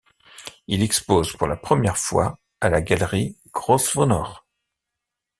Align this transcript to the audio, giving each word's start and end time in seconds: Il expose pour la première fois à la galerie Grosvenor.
Il 0.65 0.81
expose 0.81 1.31
pour 1.37 1.45
la 1.45 1.55
première 1.57 1.95
fois 1.95 2.39
à 2.59 2.69
la 2.69 2.81
galerie 2.81 3.37
Grosvenor. 3.53 4.47